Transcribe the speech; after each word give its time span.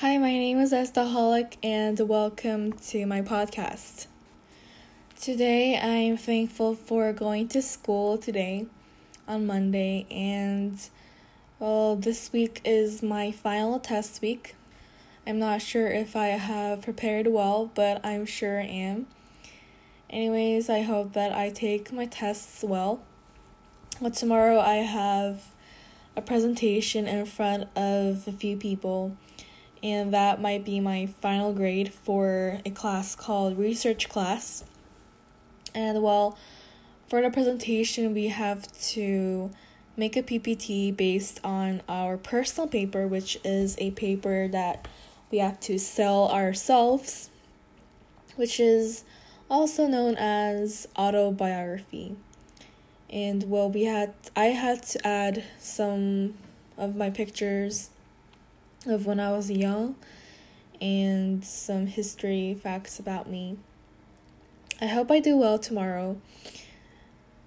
Hi, 0.00 0.16
my 0.16 0.30
name 0.30 0.60
is 0.60 0.72
Estaholic, 0.72 1.54
and 1.60 1.98
welcome 1.98 2.72
to 2.72 3.04
my 3.04 3.20
podcast. 3.20 4.06
Today, 5.20 5.76
I'm 5.76 6.16
thankful 6.16 6.76
for 6.76 7.12
going 7.12 7.48
to 7.48 7.60
school 7.60 8.16
today 8.16 8.68
on 9.26 9.44
Monday, 9.44 10.06
and 10.08 10.78
well, 11.58 11.96
this 11.96 12.32
week 12.32 12.60
is 12.64 13.02
my 13.02 13.32
final 13.32 13.80
test 13.80 14.22
week. 14.22 14.54
I'm 15.26 15.40
not 15.40 15.62
sure 15.62 15.88
if 15.88 16.14
I 16.14 16.26
have 16.26 16.82
prepared 16.82 17.26
well, 17.26 17.68
but 17.74 18.00
I'm 18.06 18.24
sure 18.24 18.60
I 18.60 18.66
am. 18.66 19.08
Anyways, 20.08 20.70
I 20.70 20.82
hope 20.82 21.14
that 21.14 21.32
I 21.32 21.50
take 21.50 21.92
my 21.92 22.06
tests 22.06 22.62
well. 22.62 23.02
Well, 24.00 24.12
tomorrow 24.12 24.60
I 24.60 24.76
have 24.76 25.46
a 26.16 26.22
presentation 26.22 27.08
in 27.08 27.26
front 27.26 27.64
of 27.76 28.28
a 28.28 28.32
few 28.32 28.56
people 28.56 29.16
and 29.82 30.12
that 30.12 30.40
might 30.40 30.64
be 30.64 30.80
my 30.80 31.06
final 31.06 31.52
grade 31.52 31.92
for 31.92 32.60
a 32.64 32.70
class 32.70 33.14
called 33.14 33.58
research 33.58 34.08
class. 34.08 34.64
And 35.74 36.02
well, 36.02 36.36
for 37.08 37.22
the 37.22 37.30
presentation, 37.30 38.14
we 38.14 38.28
have 38.28 38.70
to 38.90 39.50
make 39.96 40.16
a 40.16 40.22
PPT 40.22 40.96
based 40.96 41.40
on 41.42 41.82
our 41.88 42.16
personal 42.16 42.68
paper, 42.68 43.06
which 43.06 43.38
is 43.44 43.76
a 43.78 43.90
paper 43.92 44.48
that 44.48 44.86
we 45.30 45.38
have 45.38 45.58
to 45.60 45.78
sell 45.78 46.30
ourselves, 46.30 47.30
which 48.36 48.60
is 48.60 49.04
also 49.50 49.86
known 49.86 50.16
as 50.16 50.86
autobiography. 50.96 52.16
And 53.10 53.44
well, 53.50 53.70
we 53.70 53.84
had 53.84 54.14
I 54.36 54.46
had 54.46 54.82
to 54.88 55.06
add 55.06 55.44
some 55.58 56.34
of 56.76 56.94
my 56.94 57.10
pictures 57.10 57.90
of 58.88 59.06
when 59.06 59.20
I 59.20 59.32
was 59.32 59.50
young 59.50 59.96
and 60.80 61.44
some 61.44 61.86
history 61.86 62.54
facts 62.54 62.98
about 62.98 63.28
me. 63.28 63.58
I 64.80 64.86
hope 64.86 65.10
I 65.10 65.20
do 65.20 65.36
well 65.36 65.58
tomorrow 65.58 66.20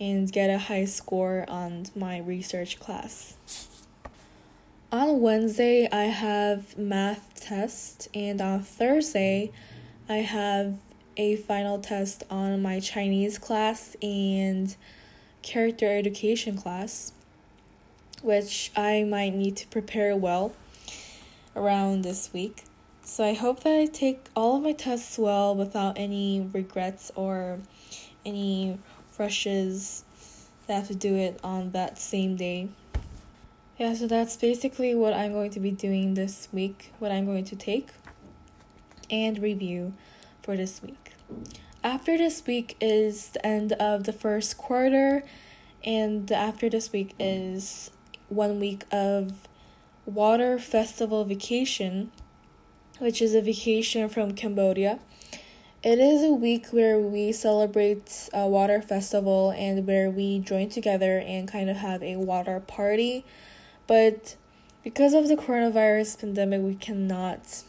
and 0.00 0.30
get 0.30 0.50
a 0.50 0.58
high 0.58 0.84
score 0.86 1.44
on 1.48 1.86
my 1.94 2.18
research 2.18 2.80
class. 2.80 3.36
On 4.90 5.20
Wednesday, 5.20 5.88
I 5.90 6.04
have 6.04 6.76
math 6.76 7.40
test, 7.40 8.08
and 8.12 8.40
on 8.40 8.62
Thursday, 8.62 9.50
I 10.08 10.16
have 10.16 10.76
a 11.16 11.36
final 11.36 11.78
test 11.78 12.24
on 12.28 12.60
my 12.60 12.80
Chinese 12.80 13.38
class 13.38 13.96
and 14.02 14.74
character 15.42 15.86
education 15.86 16.56
class, 16.56 17.12
which 18.22 18.70
I 18.76 19.04
might 19.04 19.34
need 19.34 19.56
to 19.58 19.66
prepare 19.68 20.16
well 20.16 20.52
around 21.54 22.02
this 22.02 22.32
week. 22.32 22.64
So 23.04 23.24
I 23.24 23.34
hope 23.34 23.64
that 23.64 23.74
I 23.74 23.86
take 23.86 24.26
all 24.36 24.56
of 24.56 24.62
my 24.62 24.72
tests 24.72 25.18
well 25.18 25.54
without 25.54 25.98
any 25.98 26.48
regrets 26.52 27.10
or 27.14 27.58
any 28.24 28.78
rushes 29.18 30.04
that 30.66 30.74
have 30.74 30.88
to 30.88 30.94
do 30.94 31.16
it 31.16 31.40
on 31.42 31.72
that 31.72 31.98
same 31.98 32.36
day. 32.36 32.68
Yeah, 33.78 33.94
so 33.94 34.06
that's 34.06 34.36
basically 34.36 34.94
what 34.94 35.12
I'm 35.12 35.32
going 35.32 35.50
to 35.50 35.60
be 35.60 35.72
doing 35.72 36.14
this 36.14 36.48
week, 36.52 36.92
what 36.98 37.10
I'm 37.10 37.26
going 37.26 37.44
to 37.46 37.56
take 37.56 37.88
and 39.10 39.38
review 39.40 39.94
for 40.42 40.56
this 40.56 40.80
week. 40.82 41.12
After 41.82 42.16
this 42.16 42.46
week 42.46 42.76
is 42.80 43.30
the 43.30 43.44
end 43.44 43.72
of 43.72 44.04
the 44.04 44.12
first 44.12 44.56
quarter, 44.56 45.24
and 45.84 46.30
after 46.30 46.70
this 46.70 46.92
week 46.92 47.14
is 47.18 47.90
one 48.28 48.60
week 48.60 48.84
of 48.92 49.32
Water 50.04 50.58
Festival 50.58 51.24
Vacation, 51.24 52.10
which 52.98 53.22
is 53.22 53.36
a 53.36 53.40
vacation 53.40 54.08
from 54.08 54.34
Cambodia. 54.34 54.98
It 55.84 56.00
is 56.00 56.24
a 56.24 56.32
week 56.32 56.66
where 56.72 56.98
we 56.98 57.30
celebrate 57.30 58.28
a 58.32 58.48
water 58.48 58.82
festival 58.82 59.52
and 59.56 59.86
where 59.86 60.10
we 60.10 60.40
join 60.40 60.70
together 60.70 61.20
and 61.20 61.46
kind 61.46 61.70
of 61.70 61.76
have 61.76 62.02
a 62.02 62.16
water 62.16 62.58
party. 62.58 63.24
But 63.86 64.34
because 64.82 65.14
of 65.14 65.28
the 65.28 65.36
coronavirus 65.36 66.18
pandemic, 66.18 66.62
we 66.62 66.74
cannot 66.74 67.62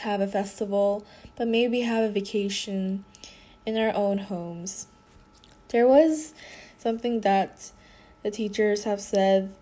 have 0.00 0.22
a 0.22 0.26
festival, 0.26 1.04
but 1.36 1.46
maybe 1.46 1.82
have 1.82 2.04
a 2.04 2.10
vacation 2.10 3.04
in 3.66 3.76
our 3.76 3.94
own 3.94 4.16
homes. 4.16 4.86
There 5.68 5.86
was 5.86 6.32
something 6.78 7.20
that 7.20 7.70
the 8.22 8.30
teachers 8.30 8.84
have 8.84 9.02
said 9.02 9.54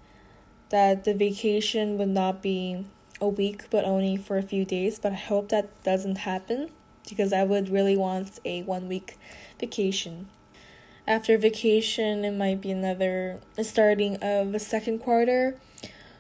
that 0.71 1.05
the 1.05 1.15
vacation 1.15 1.99
would 1.99 2.09
not 2.09 2.43
be 2.43 2.85
a 3.21 3.29
week 3.29 3.65
but 3.71 3.85
only 3.85 4.17
for 4.17 4.37
a 4.37 4.43
few 4.43 4.65
days, 4.65 4.99
but 4.99 5.13
I 5.13 5.17
hope 5.17 5.49
that 5.51 5.83
doesn't 5.85 6.17
happen 6.17 6.71
because 7.09 7.33
I 7.33 7.45
would 7.45 7.69
really 7.69 7.97
want 7.97 8.41
a 8.45 8.63
one 8.63 8.89
week 8.89 9.17
vacation. 9.59 10.29
After 11.07 11.39
vacation, 11.39 12.25
it 12.25 12.33
might 12.33 12.61
be 12.61 12.73
another 12.73 13.41
starting 13.63 14.17
of 14.17 14.53
the 14.53 14.59
second 14.59 14.99
quarter 14.99 15.57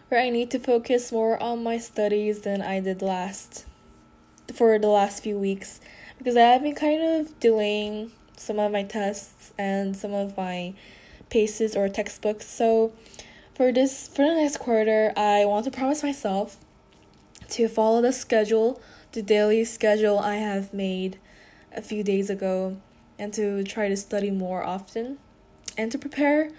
where 0.09 0.21
I 0.21 0.31
need 0.31 0.51
to 0.53 0.61
focus 0.61 1.11
more 1.11 1.43
on 1.43 1.65
my 1.65 1.79
studies 1.79 2.43
than 2.43 2.62
I 2.62 2.79
did 2.79 3.03
last 3.03 3.67
for 4.55 4.79
the 4.79 4.87
last 4.87 5.25
few 5.25 5.37
weeks 5.37 5.81
because 6.19 6.37
I 6.37 6.43
have 6.43 6.62
been 6.62 6.77
kind 6.77 7.03
of 7.03 7.39
delaying 7.41 8.12
some 8.37 8.59
of 8.61 8.71
my 8.71 8.85
tests 8.85 9.53
and 9.59 9.97
some 9.97 10.15
of 10.15 10.37
my 10.37 10.75
paces 11.31 11.75
or 11.75 11.89
textbooks. 11.89 12.47
So 12.47 12.93
for 13.56 13.72
this 13.72 14.06
for 14.06 14.22
the 14.22 14.34
next 14.34 14.59
quarter, 14.59 15.15
I 15.17 15.47
want 15.47 15.65
to 15.65 15.71
promise 15.71 16.03
myself 16.03 16.59
to 17.49 17.69
follow 17.69 18.03
the 18.03 18.12
schedule, 18.12 18.83
the 19.12 19.22
daily 19.22 19.65
schedule 19.65 20.19
I 20.19 20.37
have 20.37 20.75
made 20.75 21.19
a 21.75 21.81
few 21.81 22.03
days 22.03 22.28
ago, 22.28 22.77
and 23.19 23.33
to 23.33 23.65
try 23.65 23.89
to 23.89 23.97
study 23.97 24.31
more 24.31 24.62
often 24.62 25.17
and 25.78 25.91
to 25.91 25.97
prepare 25.97 26.50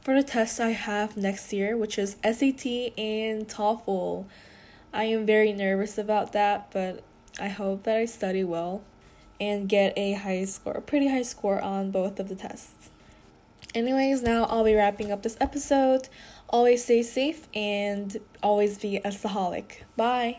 for 0.00 0.14
the 0.14 0.22
tests 0.22 0.58
I 0.58 0.70
have 0.70 1.14
next 1.14 1.52
year, 1.52 1.76
which 1.76 1.98
is 1.98 2.16
SAT 2.24 2.64
and 2.96 3.46
TOEFL. 3.46 4.24
I 4.94 5.04
am 5.04 5.26
very 5.26 5.52
nervous 5.52 5.98
about 5.98 6.32
that, 6.32 6.70
but 6.70 7.02
I 7.38 7.48
hope 7.48 7.82
that 7.82 7.98
I 7.98 8.06
study 8.06 8.44
well 8.44 8.82
and 9.38 9.68
get 9.68 9.92
a 9.98 10.14
high 10.14 10.46
score, 10.46 10.72
a 10.72 10.80
pretty 10.80 11.08
high 11.08 11.22
score 11.22 11.60
on 11.60 11.90
both 11.90 12.18
of 12.18 12.30
the 12.30 12.34
tests. 12.34 12.88
Anyways, 13.76 14.22
now 14.22 14.44
I'll 14.44 14.64
be 14.64 14.74
wrapping 14.74 15.12
up 15.12 15.22
this 15.22 15.36
episode. 15.38 16.08
Always 16.48 16.82
stay 16.82 17.02
safe 17.02 17.46
and 17.52 18.16
always 18.42 18.78
be 18.78 18.96
a 18.96 19.10
saholic. 19.10 19.82
Bye. 19.98 20.38